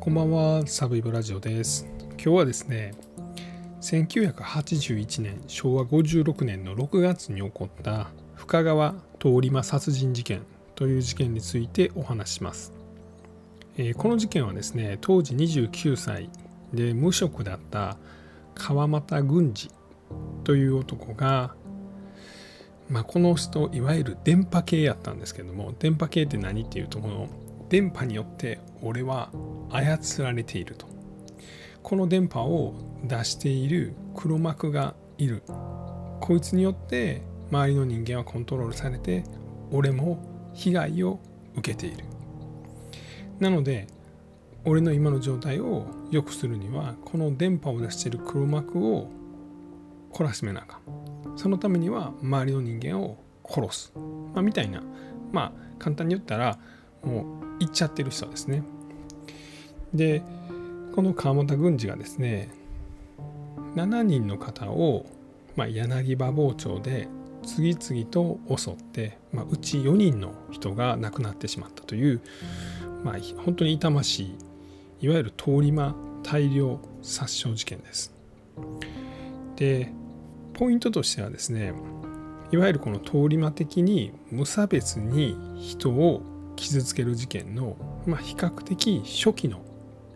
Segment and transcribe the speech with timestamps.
[0.00, 1.84] こんばんは、サブイブラジオです。
[2.12, 2.94] 今日はですね、
[3.80, 10.42] 1981年、昭和56年の6月に起こった深川通り魔殺人事件
[10.76, 12.72] という事件についてお話します。
[13.76, 16.30] えーこの事件はですね、当時29歳
[16.72, 17.96] で無職だった
[18.54, 19.68] 川又軍司
[20.44, 21.56] という男が、
[22.88, 27.28] まあ、この人いわゆる電波系やったんですけども電波系って何っていうとこの
[27.68, 29.30] 電波によって俺は
[29.70, 30.86] 操られていると。
[31.82, 35.42] この電波を出している黒幕がいる。
[36.20, 39.24] こいつによって周りの人間はコントロールされて
[39.70, 41.20] 俺も被害を
[41.56, 42.04] 受けている。
[43.38, 43.86] なので
[44.64, 49.08] 俺の今の状態を良くするにはこの電波を出している黒幕を
[50.12, 51.38] 懲らしめなあかん。
[51.38, 53.92] そのためには周りの人間を殺す、
[54.34, 54.82] まあ、みたいな。
[55.32, 56.58] まあ簡単に言ったら
[57.02, 58.62] もう言っちゃってる人ですね
[59.94, 60.22] で
[60.94, 62.50] この川又軍司がですね
[63.74, 65.06] 7人の方を、
[65.56, 67.08] まあ、柳葉包丁で
[67.46, 72.20] 次々と襲って、まあ、うち4人の人が亡くなってしまったという、
[73.04, 74.36] まあ、本当に痛まし
[75.00, 78.12] いいわゆる通り魔大量殺傷事件です。
[79.56, 79.92] で
[80.54, 81.72] ポイントとしてはですね
[82.50, 86.22] いわゆるこの通り魔的に無差別に人を
[86.58, 89.60] 傷つける事件の、まあ、比較的初期の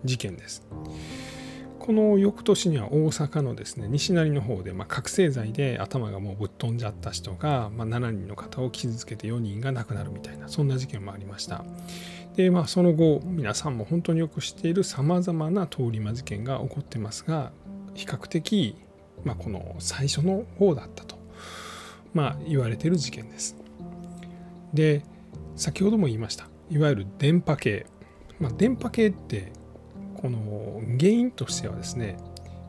[0.04, 0.66] 事件です。
[1.78, 11.64] この翌年には大阪のですね西成の方で、まあ、覚醒剤で頭がもうぶっ飛んじゃった人が、まあ、7人の方を傷つけて4人が亡くなるみたいなそんな事件もありました。
[12.36, 17.52] でまあその後皆さんも本当によく知っているさまざまな通り魔事件が起こってますが
[17.94, 18.76] 比較的、
[19.24, 21.16] まあ、この最初の方だったと、
[22.14, 23.56] まあ、言われている事件です。
[24.72, 25.02] で
[25.56, 26.48] 先ほども言いました。
[26.70, 27.86] いわゆる電波系、
[28.40, 29.52] まあ、電波系って
[30.16, 32.16] この原因としてはですね、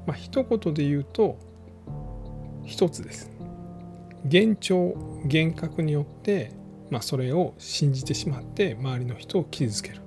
[0.05, 1.37] まあ一言で言うと
[2.65, 3.31] 一つです。
[4.25, 6.51] 幻聴幻覚によって、
[6.89, 10.01] まあ、それを信じてしまって周りの人を傷つける。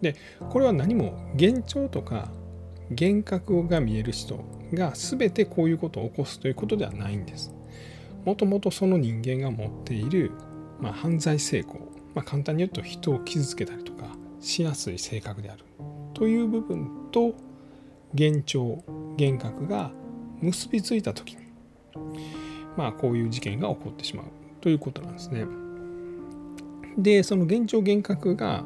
[0.00, 0.16] で
[0.50, 2.28] これは何も幻聴とか
[2.90, 4.44] 幻覚が見える人
[4.74, 7.54] が全てこういうことを起こすということではないんです。
[8.24, 10.32] もともとその人間が持っている、
[10.80, 14.06] まあ、犯罪成功、まあ、簡単に言うと人を傷つけたりとか
[14.40, 15.64] しやすい性格である
[16.14, 17.34] という部分と
[18.12, 18.82] 幻聴
[19.18, 19.90] 幻覚が
[20.40, 21.44] 結びついた時に
[22.76, 24.26] まあこういう事件が起こってしまう
[24.60, 25.46] ということなんですね。
[26.96, 28.64] でその幻聴幻覚が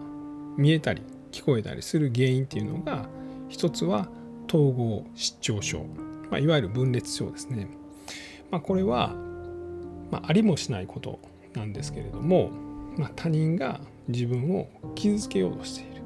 [0.57, 3.09] 見えたり聞こえたりする原因っていうのが
[3.49, 4.09] 一つは
[4.49, 5.85] 統合失調症、
[6.31, 7.69] まあ、いわゆる分裂症ですね。
[8.51, 9.15] まあ、これは、
[10.11, 11.21] まあ、ありもしないこと
[11.55, 12.51] なんですけれども、
[12.99, 16.03] まあ、他人が自分を傷つけようとしている。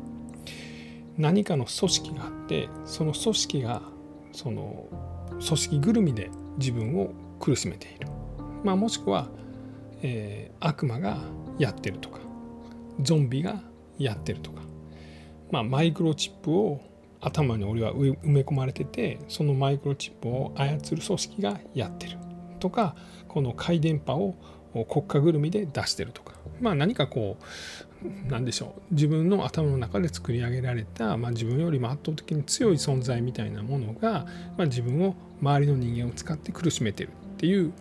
[1.19, 3.83] 何かの組織があってその組織が
[4.33, 4.87] その
[5.31, 8.09] 組織ぐるみで自分を苦しめている、
[8.65, 9.29] まあ、もしくは、
[10.03, 11.19] えー悪魔が
[11.59, 12.21] やってるとか
[13.01, 13.61] ゾンビが
[13.99, 14.63] やってるとか、
[15.51, 16.81] まあ、マイクロチップを
[17.21, 22.19] 頭に俺は埋め込まれててそのマイクロチップを操る組織がやってる
[22.59, 22.97] とか
[23.29, 24.37] この回電波を
[24.73, 37.73] 国家ぐるみで出してるとかまあ何かこうなんでしょう自分の頭の中で作り上げられた、まあ、自分よりも圧倒的に強い存在みたいなものが、まあ、自分を周りの人間を使って苦しめてるっていう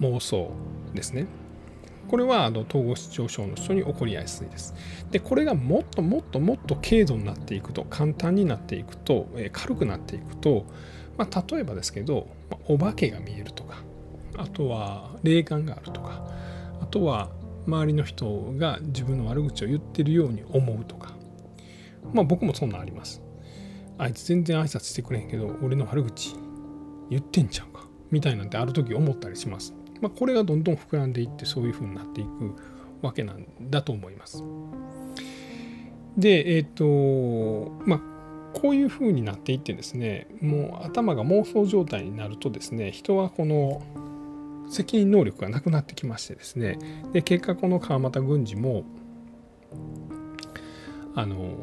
[0.00, 0.50] 妄想
[0.94, 1.26] ですね。
[2.08, 4.74] これはあの統合失調症の人に起こりやすいです。
[5.10, 10.66] でこれがもっともっともっと軽度になっていくと簡単になっていくと、え軽くなっていくと、
[11.16, 13.78] まあ、例えばですけど、まあお化けが見えるとか
[14.36, 16.28] あとは霊感があるとか
[16.80, 17.30] あとは
[17.66, 21.14] 周りの人が自分の悪口を言ってるように思うとか
[22.12, 23.22] まあ僕もそんなんあります。
[23.96, 26.34] あいつ全然挨拶してくれへんけど俺の悪口
[27.10, 29.74] 言ってんちゃうかみたいなんてある時思ったりします。
[30.00, 32.54] まあ、これがどんどん膨らんでいってそういう風になっていく
[33.02, 34.42] わけなんだと思います。
[36.16, 38.00] でえっ、とまあ
[38.54, 43.82] こういう風になっていってですねもう頭が妄想状態になるとですね人はこの
[44.68, 46.78] 責任能力がなくなってきましてですね。
[47.12, 48.84] で結果この川又軍司も
[51.14, 51.54] あの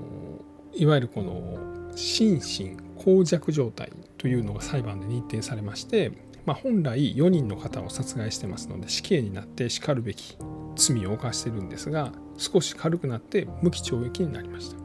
[0.73, 1.57] いわゆるこの
[1.95, 6.11] 心神耗弱状態というのが裁判で認定されまして、
[6.45, 10.37] まあ、本来4人の方を殺害してますので死刑になってしかるべき
[10.75, 14.77] 罪を犯してるんですが少し軽くなって無期懲役になりました。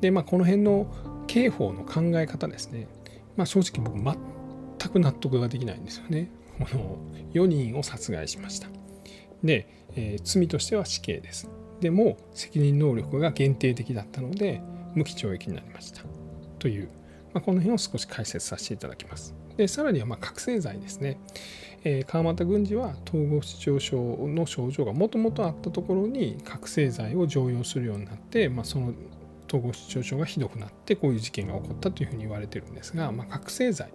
[0.00, 0.92] でまあこの辺の
[1.28, 2.88] 刑法の考え方ですね、
[3.36, 6.30] まあ、正直僕全く納得ができないんですよね。
[6.58, 6.98] この
[7.32, 8.68] 4人を殺害しました。
[9.42, 11.48] で、えー罪としては死刑です。
[11.80, 14.62] でも責任能力が限定的だったので
[14.94, 16.02] 無期懲役になりました。
[16.58, 16.88] という、
[17.34, 19.34] まあ、この辺を少し解説させていただきます。
[19.56, 21.18] でさらにはま覚醒剤ですね、
[21.84, 23.96] えー、川俣郡司は統合失調症
[24.28, 28.94] の症状がもともとあったところに覚醒剤を常用するようになって、まあ、その
[29.48, 33.92] 統合失調症がひどくなってこういう事件が起こったというふうに言われてるんですが、まあ、覚醒剤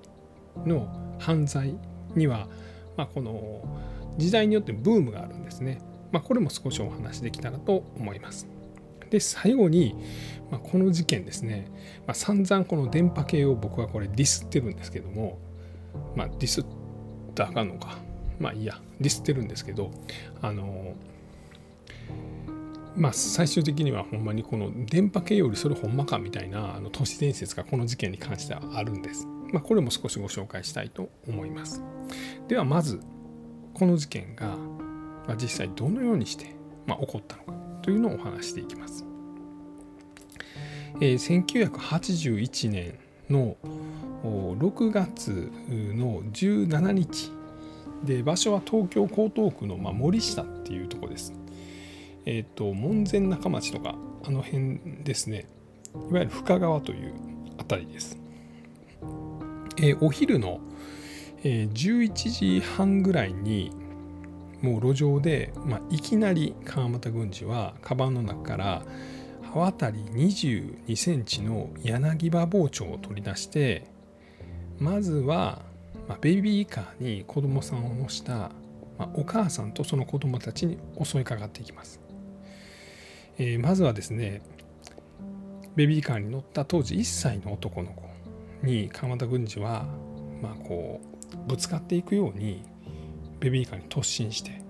[0.66, 0.88] の
[1.20, 1.76] 犯罪
[2.16, 2.48] には、
[2.96, 3.64] まあ、この
[4.18, 5.80] 時代によってブームがあるんですね。
[6.12, 8.48] まあ、これも少しお話できたらと思います。
[9.10, 9.96] で最後に、
[10.52, 11.72] まあ、この事件ですね、
[12.06, 15.40] まあ、散々この電波系を僕はこれディスってるんですけども、
[16.16, 16.66] まあ、ディスっ
[17.34, 17.98] たらあかんのか
[18.40, 19.92] まあいいやディスってるんですけど
[20.42, 20.96] あの
[22.96, 29.28] まあ最終的にはほんまにこの電波系よりそれほんまかみたいなあの都市伝説がこの事件に関してはあるんです。
[29.52, 31.82] まあ、これも少しご紹介したいと思います。
[32.48, 33.00] ではまず
[33.74, 34.58] この事件が
[35.42, 36.56] 実際どのようにして、
[36.86, 39.06] まあ、起こったのかというのをお話していきます。
[41.00, 42.98] えー、1981年
[43.30, 43.56] の
[44.24, 45.52] 6月
[45.96, 47.32] の17日
[48.04, 51.34] で場所は東京江東区の、まあ、森下っていうとこです。
[52.26, 53.96] えっ、ー、と門前仲町とか
[54.26, 55.48] あの辺ですね
[56.10, 57.14] いわゆる深川という
[57.58, 58.27] 辺りです。
[59.78, 60.60] えー、お昼の、
[61.44, 63.72] えー、11時半ぐらいに
[64.62, 68.82] もう路上で、まあ、いきなり川俣軍司はカバンの中から
[69.54, 73.86] 刃渡り22センチの柳葉包丁を取り出して
[74.80, 75.62] まずは、
[76.08, 78.34] まあ、ベビーカーに子供さんを乗した、
[78.98, 82.00] まあ、お母さんとその子供たちに襲いかかっていきます、
[83.38, 84.42] えー、まずはですね
[85.76, 88.17] ベビーカーに乗った当時1歳の男の子。
[88.64, 89.86] に鎌田軍司は、
[90.42, 92.64] まあ、こうぶつかっていくように
[93.40, 94.62] ベビーカーに突進して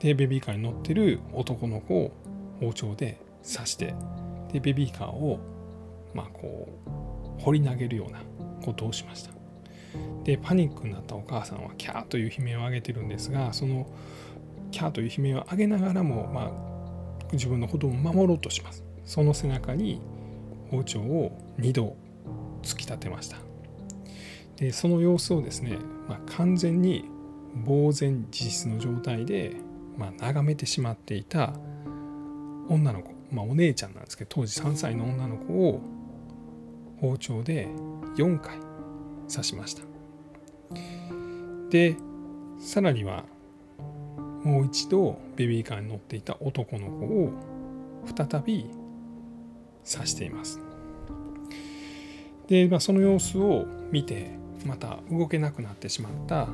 [0.00, 2.12] でベビーカーに乗ってる男の子を
[2.60, 3.94] 包丁で刺して
[4.52, 5.40] でベビーカーを
[6.14, 6.68] まあこ
[7.38, 8.20] う掘り投げるような
[8.62, 9.30] ことをしました。
[10.24, 13.86] でパニックになったお母さんはキャーという悲鳴を上げてるんですがその
[14.70, 18.84] キャーという悲鳴を上げながらも、まあ、自分の子供を守ろうとします。
[19.04, 20.00] その背中に
[20.70, 21.96] 包丁を2度
[22.64, 23.36] 突き立てました。
[24.56, 25.78] でその様子をですね、
[26.08, 27.04] まあ、完全に
[27.66, 29.56] 呆然自失の状態で、
[29.96, 31.54] まあ、眺めてしまっていた
[32.68, 35.80] 女の子、まあ、お姉ちゃんなんですけど当時3歳の女の子を
[37.00, 37.68] 包丁で
[38.16, 38.58] 4回
[39.28, 39.82] 刺しました。
[41.70, 41.96] で
[42.60, 43.24] さらには
[44.44, 47.32] もう一度ベビーカーに乗っていた男の子を
[48.16, 48.70] 再び
[49.90, 50.60] 刺しています。
[52.48, 54.30] で、まあ、その様子を見て
[54.64, 56.46] また動けなくなってしまった、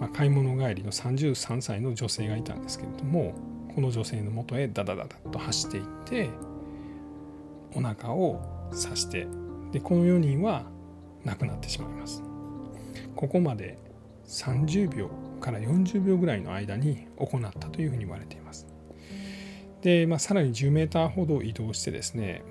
[0.00, 3.34] まあ、買い物帰りの33歳の女性がいたんですけれども
[3.74, 6.30] この女性のもとへダダダダと走っていって
[7.74, 9.26] お腹を刺して
[9.72, 10.64] でこの4人は
[11.24, 12.22] 亡くなってしまいます。
[13.16, 13.78] ここまで
[14.26, 18.66] 30秒から40秒ぐらいの間に行ったというふうに言われています。
[19.82, 22.42] で、まあ、さらに10メーターほど移動してですね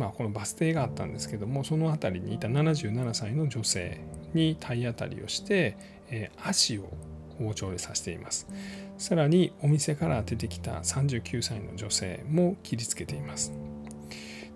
[0.00, 4.00] まあ、このバス停があったんですけどもその辺りにいた77歳の女性
[4.32, 5.76] に体当たりをして、
[6.08, 6.90] えー、足を
[7.38, 8.48] 包丁で刺しています。
[8.96, 13.52] さらにお店から出てきた39歳の女性も切りつけています。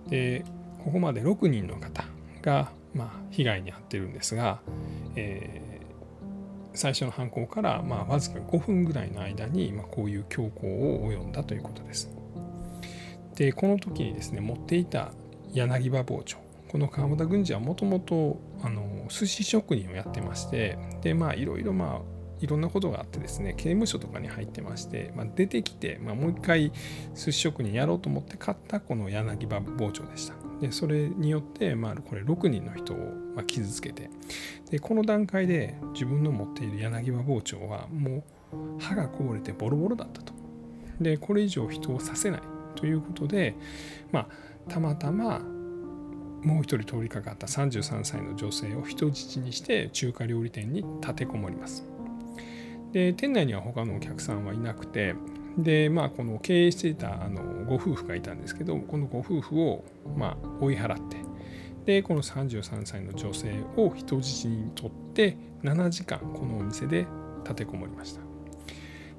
[0.09, 0.47] で
[0.83, 2.05] ここまで6人の方
[2.41, 4.61] が、まあ、被害に遭ってるんですが、
[5.15, 12.11] えー、最初の犯行から、まあ、わずか5分ぐらいの間に、まあ、こういう凶行を及んだということです。
[13.35, 15.13] でこの時にですね持っていた
[15.55, 16.37] 柳葉包丁。
[16.75, 18.41] この川端軍司はもともと
[19.09, 26.73] 寿司職人をやってましてでまあいろいろまあいろんなことがあってですね刑務所とかに入ってまして、まあ、出てきて、まあ、もう一回
[27.15, 30.35] 寿司職人やろうと思って買ったこの柳葉包丁でした。
[30.61, 34.11] でそれによって、まあ、これ6人の人を傷つけて
[34.71, 40.33] でこの段階で自分の持っている柳葉包丁はもう歯がこぼれてボロボロだったと。
[41.01, 42.41] でこれ以上人を刺せない
[42.77, 43.55] ということで
[44.13, 44.29] まあ
[44.69, 45.41] たまたま
[46.43, 51.87] もう一人通りかかった33歳の女性を人質にして中華料理店に立てこもります。
[52.93, 55.17] で店内には他のお客さんはいなくて
[55.59, 59.85] でまあこの経営していたあのご夫婦がいたんですけどこのご夫婦を
[60.17, 61.17] まあ追い払って
[61.87, 67.07] でこの33歳の女性を人質にとって7時間このお店で
[67.43, 68.21] 立てこもりました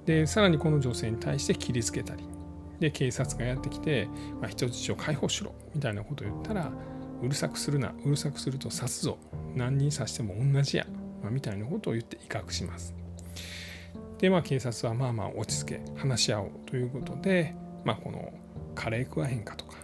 [0.05, 2.23] でさらにこの女性に対して切りつけたり
[2.79, 4.07] で警察がやってきて、
[4.41, 6.71] まあ、人質を解放しろみたいなことを言ったら
[7.21, 9.17] うるさくするなうるさくすると刺すぞ
[9.55, 10.85] 何人刺しても同じや、
[11.21, 12.93] まあ、みたいなことを言って威嚇します
[14.19, 18.33] でまあ警察はまあまあ落ち着け話し合おうということで、まあ、この
[18.75, 19.77] カレー食わへんかとか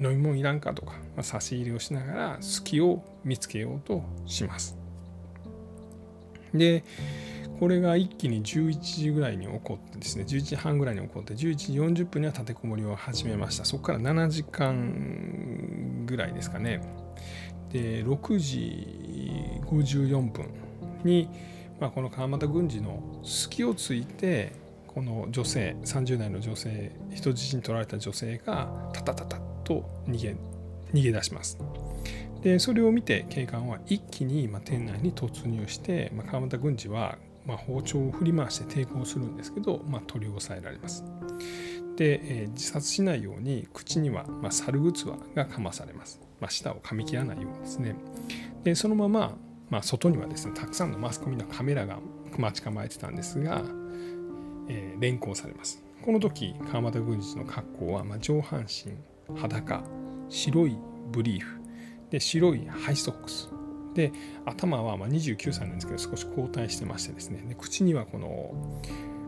[0.00, 4.76] 飲み物いらんかとか、まあ、差し入れをしながら隙を見つけようとします。
[6.52, 6.84] で
[7.58, 11.72] これが一気に11時ぐらいに起こってですね11時半ぐらいに起こって11時
[12.04, 13.64] 40分には立てこもりを始めました。
[13.64, 16.80] そこから7時間ぐらいですかね。
[17.72, 20.46] で6時54分
[21.04, 21.28] に、
[21.80, 24.52] まあ、この川俣軍司の隙をついて
[24.86, 30.36] この女性30代の女性人質に取られた女性がタタタタと逃げ
[30.92, 31.58] 逃げ出します。
[32.42, 37.16] でそれを見て警官は一気に店内に突入して、まあ、川俣軍司は
[37.46, 41.04] まあ包丁を振り回して抵抗するんですけど、まあ、取り押さえられます。
[41.96, 47.94] で、えー、自殺しないように口には、まあ猿ぐつわがかまされます、まあ、舌を噛み切らないようにですね。
[48.64, 49.36] でそのまま、
[49.70, 51.98] まあ、外にはですねたくさんのマスコミのカメラが
[52.36, 53.62] 待ち構えてたんですが、
[54.68, 55.82] えー、連行されます。
[56.02, 58.92] この時川俣軍司の格好は、まあ上半身
[59.38, 59.82] 裸
[60.28, 60.76] 白い
[61.12, 61.60] ブリーフ。
[62.10, 63.53] で白いハイソックス。
[63.94, 64.12] で
[64.44, 67.42] 頭はま29歳なんですけど少し後退してましてですね。
[67.48, 68.54] で口にはこの,、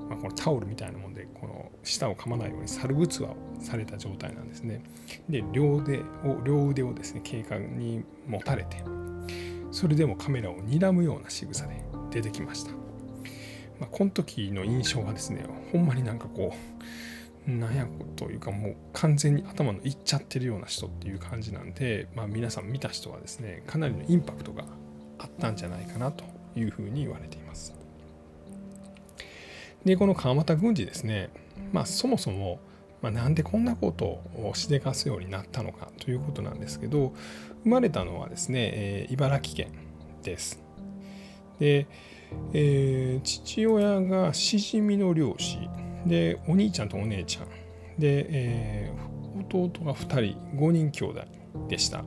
[0.08, 4.82] まあ、このタオルみたいなもんでこの舌を噛まないように猿ぐつわをされた状態なんですね。
[5.28, 8.82] で両腕を両腕をですね警官に持たれて
[9.70, 12.78] それでもカメラを睨むような仕草で出てきました、ま
[13.82, 17.15] あ、この時の印象はですねほんまになんかこう
[17.46, 17.86] なんや
[18.16, 24.64] というかもう完全に頭のいっちゃってるような人っていう感じなんで、まあ、皆さん見た人はですねかなりのインパクトが
[25.18, 26.24] あったんじゃないかなと
[26.56, 27.72] いうふうに言われています。
[29.84, 31.30] でこの川俣軍司ですね、
[31.72, 32.58] まあ、そもそも、
[33.02, 37.14] まあ、なんでこんなことをしでかすようになったのかということなんですけど
[37.62, 39.72] 生まれたのはですね、えー、茨城県
[40.24, 40.60] です。
[41.60, 41.86] で、
[42.52, 45.58] えー、父親がしじみの漁師
[46.06, 47.46] でお兄ちゃんとお姉ちゃん。
[47.98, 51.22] で、えー、弟が2人5人兄弟
[51.68, 52.04] でした。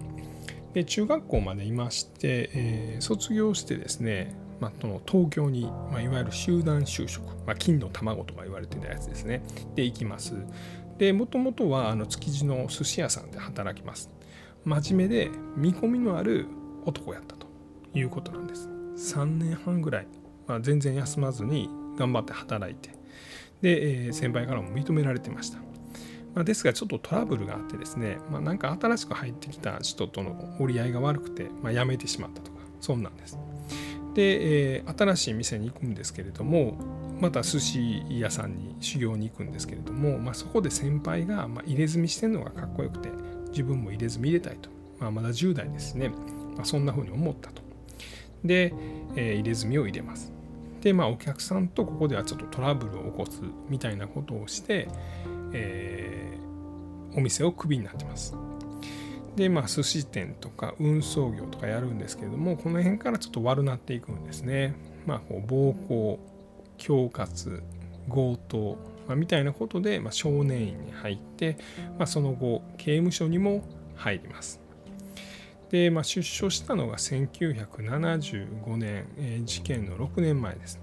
[0.73, 9.41] で中学校までいまして、えー、卒業してですね、まあ、の東京に、まあ、いわゆる集団就職、まあ、金の卵とか言われてたやつですね。
[9.75, 10.35] で行きます。
[10.97, 14.11] でもともとはあの築地の寿司屋さんで働きます。
[14.65, 16.47] 真面目で見込みのある
[16.85, 17.49] 男やったと。
[17.93, 18.69] いうことなんです。
[19.15, 20.07] 3年半ぐらい、
[20.47, 22.91] まあ、全然休まずに頑張って働いて。
[23.61, 25.59] で、えー、先輩からも認められてました。
[26.35, 33.37] まあ、ですがちょっとトラブルがあってですね、まあ、なんか新しく入ってきた人との折り合いが悪くて、まあ、辞めてしまったとかそんなんです。
[34.13, 36.77] で、えー、新しい店に行くんですけれども
[37.19, 43.09] また寿司屋さんに修行に行くんですけれども、まあ、そこで先輩が、まあ、入れ墨してるのがかっこよくて
[43.49, 46.09] 自分も入れ墨入れたいと、まあ、まだ10代ですね、
[46.55, 47.61] まあ、そんな風に思ったと。
[48.43, 48.73] で、
[49.15, 50.31] えー、入れ墨を入れます。
[50.81, 54.87] でまあお客さんとここではちょっとトラブルを起こすみたいなことをして、
[55.53, 58.35] えー、お店をクビになってます。
[59.35, 64.75] でまあ寿司店とか運送業とかやるんですけれどもこの辺からちょっと悪なっていくんですね。
[65.05, 66.19] まあこう暴行
[66.77, 67.63] 恐喝
[68.09, 71.57] 強盗、まあ、みたいなことで、まあ、少年院に入って、
[71.97, 73.63] まあ、その後刑務所にも
[73.95, 74.59] 入ります。
[75.69, 80.79] で、まあ、出所したのが1975年、えー、事件の6年前です。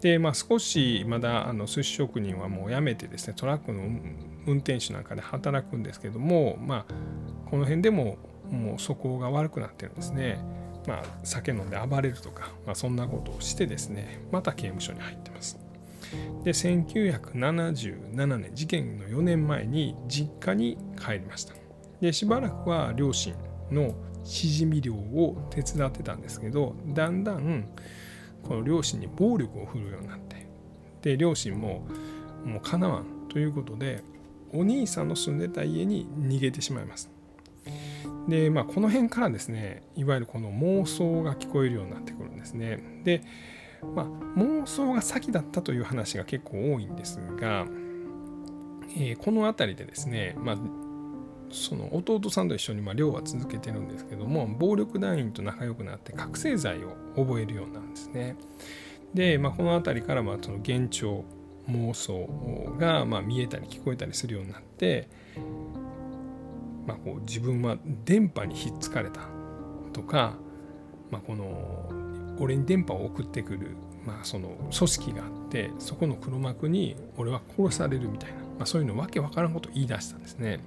[0.00, 3.82] で、まあ、少しまだあの寿司職人はもう辞めてですねトラックの
[4.46, 6.94] 運転手なんかで働くんですけども、まあ、
[7.50, 8.18] この辺でも
[8.50, 10.38] もう素行が悪くなってるんですね。
[10.86, 15.58] まあ、酒飲んで暴れるとか、まあ、そんなことをしてですねまた刑務所に入ってます。
[16.44, 21.54] で1977年事件の4年前に実家に帰りました。
[22.00, 23.34] でしばらくは両親
[23.70, 23.94] の
[24.24, 27.68] しじみ漁を手伝ってたんですけどだんだん
[28.42, 30.46] この両親に暴力を振るうようになって
[31.02, 31.86] で両親も
[32.44, 34.02] もうかなわんということで
[34.52, 37.10] お兄さんの住んでた家に逃げてしまいます。
[38.28, 43.02] でまあこの辺からですねいわゆるこの妄想が聞こえるようになってくるんですね。
[43.04, 43.22] で
[43.94, 44.06] まあ
[44.38, 47.66] 妄想が先だったという話が結構多いんですが、
[48.96, 50.56] えー、この辺りでですね、まあ、
[51.50, 58.36] その弟さんと一緒にま漁は続けてるんですけども暴力団員と仲良くなって覚醒剤を覚えるようなんですね。
[59.14, 61.24] で、まあ、この辺りからまあその幻聴
[61.70, 65.08] 妄想がま見えたり聞こえたりするようになって、
[66.86, 69.20] まあ、こう自分は電波にひっつかれた
[69.92, 70.34] とか、
[71.10, 71.90] まあ、この
[72.38, 73.76] 俺に電波を送ってくる、
[74.06, 80.60] まあ、その組織があってそこの黒幕に俺は殺されるみたいな、まあ、そういうのわけわからんことを言い出したんですね。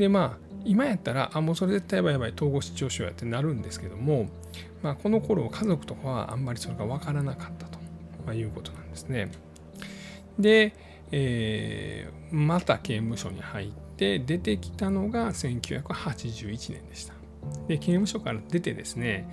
[0.00, 4.28] でまあ今やったらあもうそれ絶対やばいやばい統合失調症やってなるんですけども、
[4.82, 7.78] まあ、この頃家族とかはあんまりそれが分からなかったと、
[8.26, 9.30] まあ、いうことなんですね。
[10.38, 10.74] で、
[11.12, 17.12] えー、また刑務所に入っで出てきたのが1981年でした。
[17.68, 19.28] で刑務所から出てですね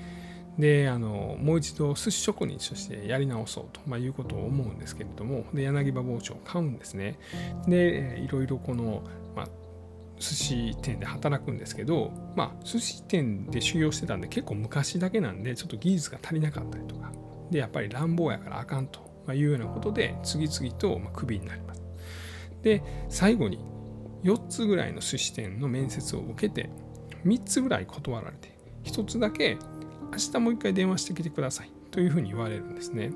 [0.58, 7.20] であのもう一度寿司職人としてやり直そうと、まあ、いうことを思うんですけれどもで柳葉包丁を買うんですね
[7.68, 9.04] でいろいろこの、
[9.36, 9.48] まあ、
[10.20, 17.12] 寿司店で働くんですけどまあ寿司店で修行してたんで結構昔だけなんでちょっと技術が足りなかったりとか
[17.52, 19.02] でやっぱり乱暴やからあかんと
[19.34, 21.84] いうようなことで次々とクビになります
[22.62, 23.60] で最後に
[24.24, 26.70] 4つぐらいの寿司店の面接を受けて
[27.26, 29.58] 3つぐらい断られて1つだけ
[30.12, 33.12] 明日もう一回電話してきてくださいというふうに言われるんですね。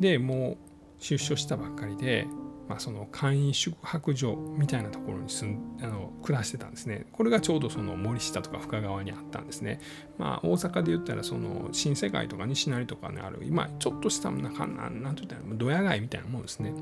[0.00, 0.56] でも
[0.98, 2.26] う出所したばっかりで、
[2.68, 7.06] まあ、その簡易宿泊所みたいなところに住んあの暮らしてたんですね。
[7.12, 9.80] これがちょうどその森下とか深川にあったんですね。
[10.18, 16.72] まあ大阪で言ったらその新世界とか西成とかにある今ちょっとしたなんかなんなんて言ったらドヤ街みたいなもんですね。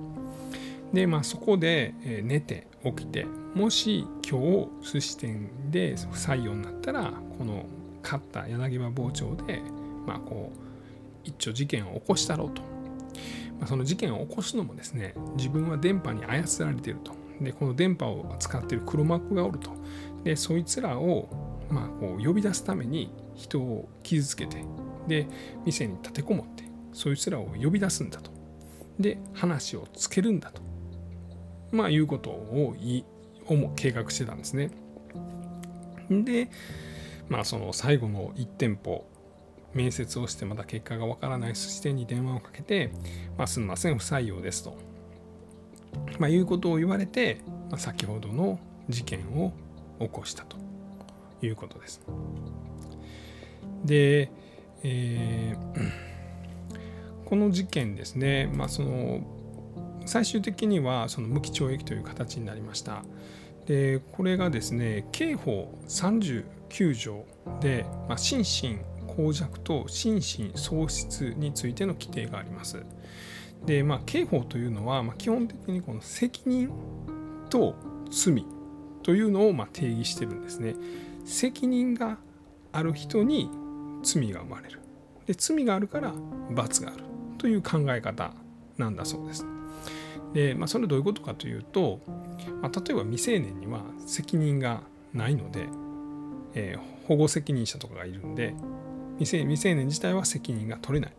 [0.93, 4.41] でまあそこで寝て起きてもし今
[4.83, 7.67] 日寿司店で不採用になったらこの
[8.03, 9.61] 勝った柳葉包丁で、
[10.07, 10.59] まあ、こう
[11.25, 12.63] 一丁事件を起こしたろうと、
[13.67, 17.13] その事件を起こすのもですね自分は電波に操られていると。
[17.41, 19.71] でこの電波を使っている黒幕がおると。
[20.23, 21.29] でそいつらを、
[21.69, 24.65] まあ、こう呼び出すために人を傷つけて
[25.07, 25.27] で
[25.65, 28.31] 店に立てこもってそいつらを呼び出すんだと。
[28.99, 30.63] で話をつけるんだと。
[31.73, 33.05] まあいうことをい
[33.49, 34.71] を計画してたんですね。
[36.11, 36.49] で
[37.29, 39.07] まあその最後の1店舗
[39.75, 42.91] 面接をしてまだ結果がわからない寿司店に電話をかけて、
[43.37, 44.77] まあ、すみません不採用ですと、
[46.19, 47.41] まあ、いうことを言われて、
[47.71, 49.53] まあ、先ほどの事件を
[49.99, 50.57] 起こしたと
[51.43, 52.01] いうことです。
[53.85, 54.31] で、
[54.83, 55.93] えー、
[57.25, 59.21] この事件ですね、まあ、その
[60.07, 63.05] 最終的にはその無期懲役という形になりました。
[63.67, 67.25] でこれがですね刑法39条
[67.61, 68.79] で、まあ、心身
[69.17, 72.85] 耗弱と心身喪失についての規定があります。
[73.65, 76.71] でまあ刑法というのは、まあ、基本的にこの責任
[77.49, 77.75] と
[78.11, 78.45] 罪
[79.03, 80.75] というのをま定義してるんですね。
[81.25, 82.19] 責任が
[82.73, 83.51] ある人に
[84.03, 84.81] 罪が生まれる。
[85.27, 86.13] で罪があるから
[86.51, 87.05] 罰がある
[87.39, 88.33] という考え方
[88.77, 89.47] なんだそうです。
[90.35, 92.01] で、まあ、それはどういうことかというと、
[92.61, 94.83] まあ、例えば未成年には責任が
[95.15, 95.69] ないので、
[96.55, 98.55] えー、保護責任者とかがいるんで
[99.19, 101.17] 未成未成年自体は責任が取れない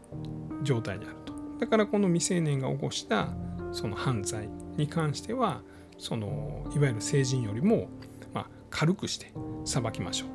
[0.63, 1.33] 状態であると。
[1.59, 3.29] だからこの未成年が起こした
[3.71, 5.61] その犯罪に関しては
[5.97, 7.87] そのいわゆる成人よりも、
[8.33, 9.31] まあ、軽くして
[9.63, 10.25] 裁きましょ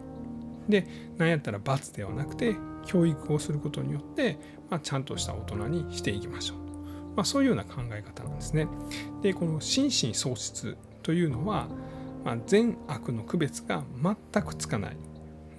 [0.68, 0.70] う。
[0.70, 0.86] で
[1.18, 4.38] 何やったら罰ではなくて教育をすることによって、
[4.70, 6.58] まあ、ちゃんとした大人にしていきましょう。
[7.16, 8.68] まあ、そういうような考え方なんですね。
[9.20, 11.68] でこの心身喪失というのは、
[12.24, 14.96] まあ、善悪の区別が全くつかない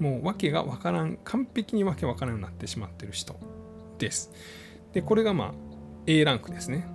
[0.02, 3.40] もう訳がわからん完璧に訳わからんようになってしまってる人
[4.00, 4.32] です。
[4.94, 5.54] でこれがまあ
[6.08, 6.88] A ランクですね。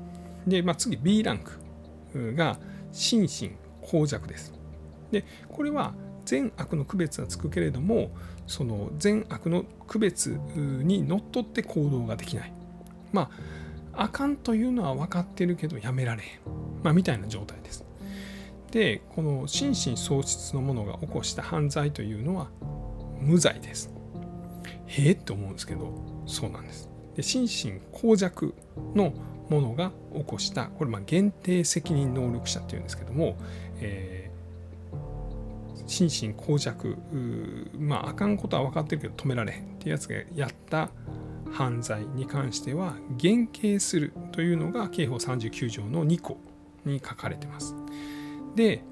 [0.45, 2.59] で、まあ、次 B ランクが
[2.91, 4.53] 心身耗弱です。
[5.13, 8.11] でこれは善悪の区別はつくけれども
[8.49, 12.53] その善悪の区別にのっとって行動ができない。
[13.13, 13.31] ま
[13.95, 16.41] ああかんというのは分かってるけどやめられへん、
[16.83, 17.85] まあ、みたいな状態です。
[18.73, 22.49] でこの心身喪失の者が起こした犯罪というのは
[23.21, 23.91] 無罪です。
[24.87, 25.93] へえって思うんですけど
[26.27, 26.89] そうなんです。
[27.17, 28.55] で心身耗弱
[28.95, 29.13] の
[29.49, 33.37] 者が起こしたこれまあ限定責任能力者っていうんですけども、
[33.81, 36.97] えー、心身耗弱
[37.79, 40.91] まああかんことは分かってるけど止められへんっていうやつがやった
[41.53, 46.39] 犯罪に関しては減刑するというのが刑法39条の2項
[46.85, 47.75] に書かれてます。
[48.55, 48.83] で、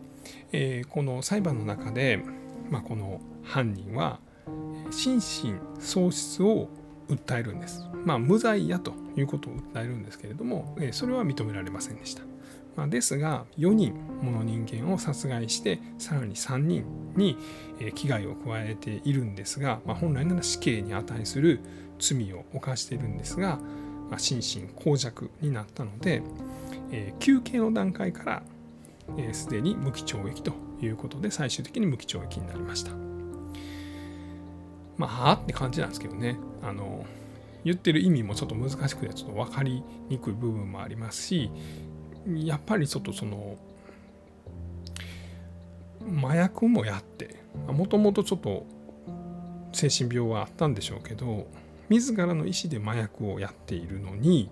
[0.53, 2.23] えー、この裁判の中で、
[2.71, 4.18] まあ、この犯人は
[4.90, 6.68] 心身喪失を
[7.09, 7.85] 訴えるんです。
[8.04, 12.22] まあ、無罪やということを訴えるんですけれども、え、それは認められませんでした。
[12.76, 16.85] まあ、ですが4人もの人間を殺害してさらに3人
[17.16, 17.37] に
[17.94, 21.61] 危害を加えているんですが、まあ、本来なら死刑に値する
[21.98, 23.59] 罪を犯しているんですが、
[24.11, 26.22] まあ、心身耗弱になったので、
[26.90, 28.42] えー、休刑の段階から
[29.33, 30.52] すで、えー、に無期懲役と
[30.83, 33.04] いうことで最終的に無期懲役になりました。
[34.96, 36.38] まあ、はあって感じなんですけどね。
[36.62, 37.04] あの
[37.64, 41.50] 言ってる意味もちょっと難しくてちょっと分かりにくい部分もありますし
[42.26, 43.57] やっぱりちょっとその
[46.22, 48.66] 麻薬もやってもともとちょっと
[49.72, 51.46] 精神病はあったんでしょうけど
[51.88, 54.50] 自らの意思で麻薬をやっているのに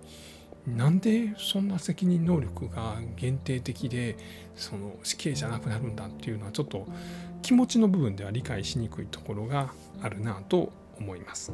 [0.67, 4.17] なんでそんな責任能力が限定的で
[4.55, 6.87] その死刑じゃなくなるんだっていうのはちょっと
[7.43, 11.53] 気持ちの部分では理解しにくいところがあるなと思います。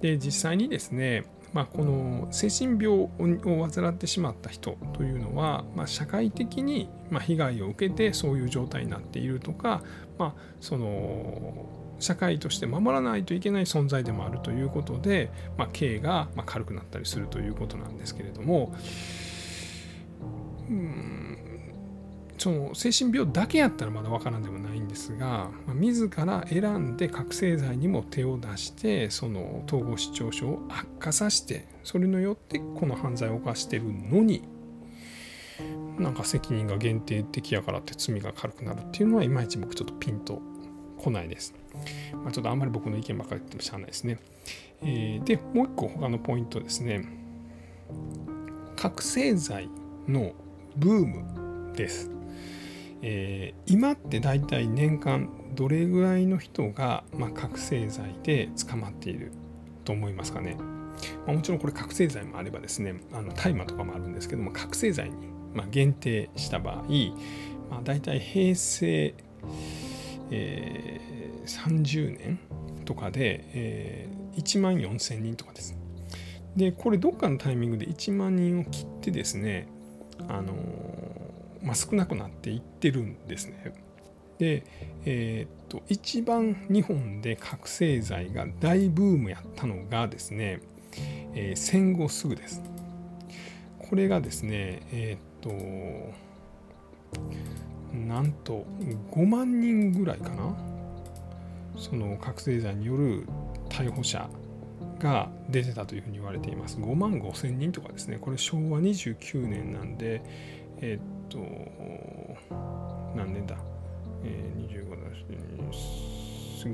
[0.00, 6.88] で実際にですね、まあ、この精神病を患ってしまった人というのは、まあ、社会的に
[7.20, 9.82] 被害を受けてそういう状態になっているとか、
[10.18, 11.68] まあ、その
[11.98, 18.74] 社会として守らないといけない存在でもあるということで、まあ、刑が軽くなったりするということなんですけれども
[20.70, 21.29] うん
[22.40, 34.42] その精神病だけやったらまだ分からんでもないんですが、まあ、自ら選んで覚醒剤にも手を出してその統合失調症を悪化させてそれによってこの犯罪を犯してるのに
[35.98, 40.40] なんか責任が限定的やからって罪が軽くなるっていうのはいまいち僕ちょっとピンと
[40.96, 41.54] こないです。
[42.14, 44.18] まあ、ちょっとあんまり僕の意見ばっかり言ってもしゃあないですね。
[44.82, 47.06] えー、で、もう一個他のポイントですね。
[48.76, 49.68] 覚醒剤
[50.06, 50.32] の
[50.76, 52.10] ブームです。
[53.02, 59.32] えー、今って大体年間どれぐらいの人が、まあ、覚醒剤で捕まっている
[59.84, 60.56] と思いますかね。
[61.26, 62.94] まあ、もちろんこれ覚醒剤もあればですね
[63.34, 65.16] 大麻とかもあるんですけども覚醒剤に、
[65.70, 66.84] 限定した場合、
[67.70, 69.14] まあ、大体平成
[70.30, 72.38] えー、30年
[72.84, 75.76] とかで、えー、1万4000人とかです。
[76.56, 79.68] で、これどっかのタイミングで1万人を切ってですね、
[80.28, 81.09] あのー、
[81.62, 83.74] まあ、少なくなっていってるんですね。
[84.38, 84.64] で、
[85.04, 90.60] えー、っと、一番日本で覚醒剤が大ブームやったのがですね、
[91.34, 92.62] えー、戦後すぐです。
[93.78, 96.30] これがですね、えー、っと、
[97.96, 98.64] なんと
[99.10, 100.54] 5万人ぐらいかな
[101.76, 103.26] その覚醒剤による
[103.68, 104.28] 逮捕者
[105.00, 106.76] が出てたというふうに言われています。
[106.76, 110.22] 5万5千人とかですね、これ昭和29年なんで、
[110.78, 111.38] えー、っと、
[113.16, 113.56] 何年だ、
[114.24, 115.10] えー、25だ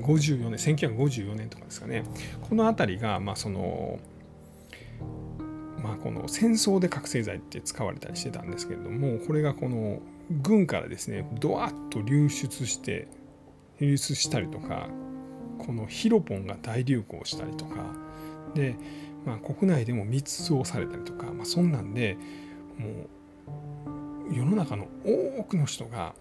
[0.03, 2.03] 54年、1954年とかですかね、
[2.49, 3.99] この辺りが、まあ、その、
[5.81, 13.07] まあ、この戦争で覚醒剤って使われたりしてたんですけれども、これがこの軍からですねドワッと流出して
[13.79, 14.89] 流出したりとか
[15.57, 17.75] このヒロポンが大流行したりとか
[18.53, 18.75] で、
[19.25, 22.17] まあ、国内でも密造されたりとか、まあ、そんなんで
[22.77, 23.96] もう
[24.31, 26.13] 世の中の多くの人が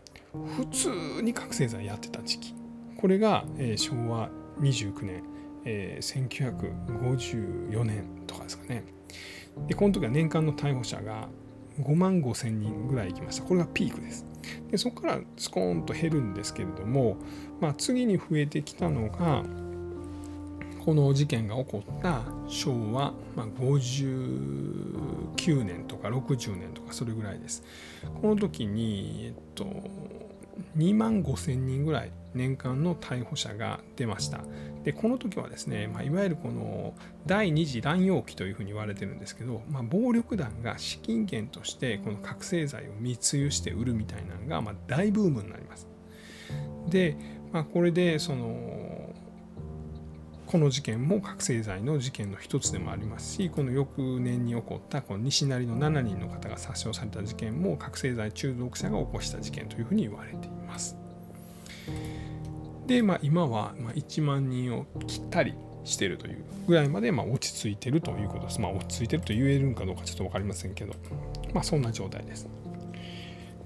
[0.57, 2.55] 普通に覚醒剤やってた時期
[2.99, 5.23] これが、えー、昭和29年、
[5.65, 6.29] えー、
[7.71, 8.85] 1954年とかですかね
[9.67, 11.29] でこの時は年間の逮捕者が
[11.81, 13.45] 5万5千人ぐらい行きました。
[13.45, 14.25] これがピークです。
[14.71, 17.17] でそこからスコーンと減るんですけれども、
[17.61, 19.43] まあ、次に増えてきたのが
[20.87, 27.65] この事件が起こった昭和、まあ、59年とか60年とかそれぐらいです。
[28.23, 29.65] この時に、えっと、
[30.77, 34.45] 2万5千人ぐらい年間の逮捕者が出ました。
[34.85, 36.95] でこの時はですね、まあ、いわゆるこの
[37.27, 45.89] 第二次乱用期というふうに言われてるんですけど、まあ、暴力団が資金源としてこの覚醒剤を密輸して売るみたいなのが、ま、大ブームになります。
[46.89, 47.17] で、
[47.53, 48.97] まあ、これでその
[50.47, 60.97] この事件も覚醒剤の事件の一つでもありますしこの翌年に起こったこの西成の7人の方が殺傷された事件も覚醒剤中毒者が起こした事件というふうに言われています。
[62.87, 65.55] で、まあ、今は1万人を切ったり
[65.85, 68.61] しているというぐらいまでま落ち着いているということです。
[68.61, 70.95] まあ、落ち着いていると言えるのかどうかちょっと分かりませんけど、
[71.53, 72.49] まあ、そんな状態です。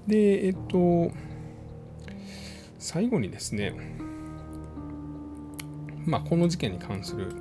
[0.07, 1.11] で、えっと、
[2.79, 3.73] 最後にですね、
[6.05, 7.33] まあ、この事件に関する、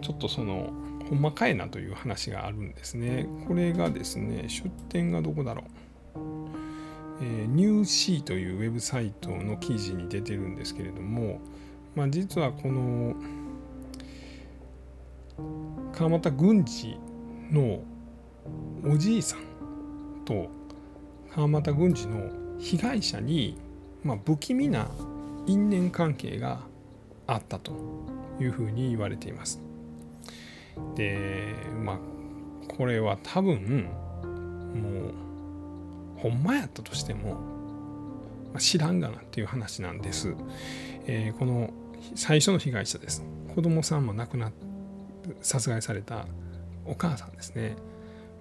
[0.00, 0.72] ちょっとその、
[1.08, 3.26] ほんまかいなという話があるんですね。
[3.46, 5.84] これがですね、出典がどこだろう。
[7.20, 11.40] えー、ニューシーというウェブサイトの記事に出てるんですけれども、
[11.94, 13.14] まあ、実はこの
[15.92, 16.96] 川俣郡司
[17.50, 17.82] の
[18.84, 19.40] おじいさん
[20.24, 20.48] と
[21.34, 23.58] 川俣郡司の被害者に、
[24.02, 24.88] まあ、不気味な
[25.46, 26.60] 因縁関係が
[27.26, 27.72] あったと
[28.40, 29.60] いうふうに言われています。
[30.96, 31.54] で
[31.84, 31.98] まあ
[32.76, 33.88] これは多分
[34.74, 37.36] もうほんまやったとしても、
[38.58, 40.34] 知らんがなっていう話なんです。
[41.06, 41.70] えー、この
[42.14, 43.22] 最初の被害者です。
[43.54, 44.52] 子供さんも亡くなっ
[45.40, 46.26] 殺害された
[46.86, 47.76] お母さんですね。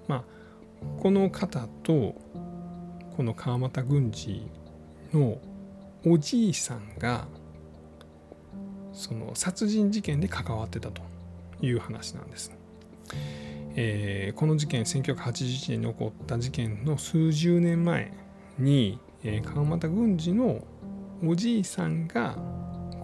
[0.07, 0.23] まあ、
[1.01, 2.15] この方と
[3.15, 4.47] この川俣郡司
[5.13, 5.37] の
[6.05, 7.27] おじいさんが
[8.91, 11.01] その殺人事件で関わってたと
[11.61, 12.51] いう話なんです。
[13.75, 18.13] えー、この事件1981年に起こった事件の数十年前
[18.59, 20.63] に、えー、川俣郡司の
[21.25, 22.35] おじいさんが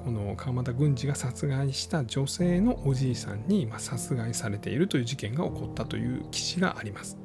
[0.03, 7.17] この川俣郡司が殺害した女性のおじいさんに、まあ、殺害されているという事件が起こったという記事があります。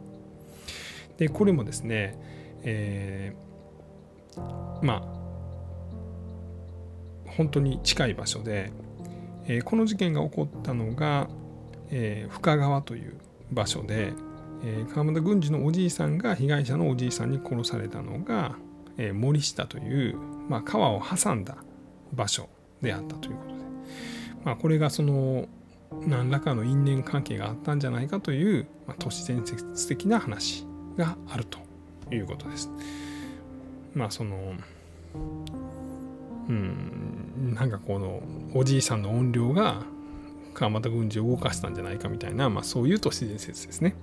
[1.19, 2.19] でこれもですね、
[2.63, 5.24] えー、まあ
[7.37, 8.73] 本当に近い場所で、
[9.47, 11.29] え、この事件が起こったのが、
[11.91, 13.17] え、深川という
[13.51, 14.13] 場所で、
[14.65, 18.57] え、川俣郡司のおじいさんが被害者のおじいさんに殺されたのが、
[18.97, 20.17] え、森下という、
[20.49, 21.57] まあ、川を挟んだ
[22.13, 22.49] 場所
[22.81, 23.55] であったということで、
[24.45, 25.49] まあ、これがその
[26.07, 30.67] 何らかの因縁関係があったんじゃないかという、まあ、都市伝説的な話
[30.97, 31.59] があると
[32.15, 32.71] いうことです。
[33.95, 34.55] まあその
[36.49, 38.23] うんなんかこの
[38.55, 39.83] おじいさんの音量が
[40.55, 43.95] 川俣軍事を動かしたんじゃないかみたいな、まあ、そういう都市伝説ですね。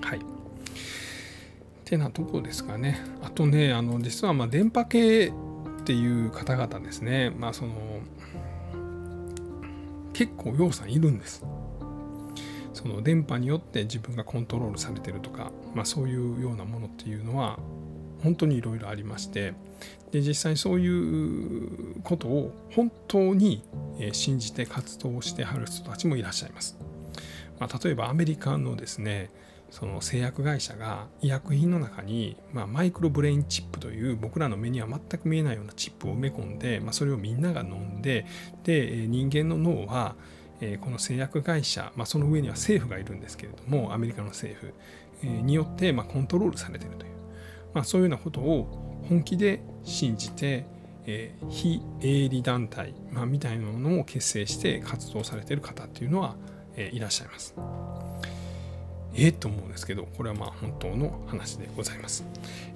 [0.00, 0.18] はい。
[0.18, 0.22] っ
[1.84, 3.00] てなとこですかね。
[3.22, 5.32] あとね、あの実はま電波系っ
[5.84, 7.72] ていう方々ですね、まあその
[10.12, 11.44] 結構要さんいるんです。
[12.72, 17.58] その電波によって自分がコントロールされてるとか、まあ、そういうようなものっていうのは
[18.22, 19.54] 本当にいろいろありまして
[20.10, 23.62] で実際そういうことを本当に
[24.12, 26.78] 信じて活動してはる人たちもいらっしゃいます。
[27.58, 29.30] まあ、例えばアメリカのですね
[29.70, 38.24] その製薬会社が医薬品の中に、まあ、マイクロブレインチップという僕らの目には全く見えないようなチップを埋め込んで、まあ、それをみんなが飲んで
[38.64, 40.14] で人間の脳は
[40.80, 44.72] この製薬会社、まあ、その上には政府がいるんですけれどもアメリカの政府
[45.26, 47.12] によってまコントロールされているという、
[47.74, 50.66] まあ、そういうようなことを本気で信じて、
[51.06, 56.36] えー、非営利団体、まあ、みたいなものを結成して活動されている方っていうのは、
[56.76, 57.54] えー、いらっしゃいます。
[59.14, 62.24] ええと思うんですけど、これはまあ本当の話でございます。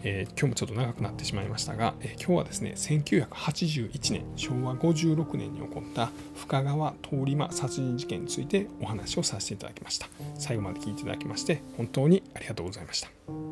[0.02, 10.09] えー、今日もちょっと長くなってしまいましたが、えー、今日はですね、1981年、昭和56年に起こった深川通り魔殺人事件についてお話をさせていただきました。
[10.35, 13.51] 最後まで聞いていただきまして、本当にありがとうございました。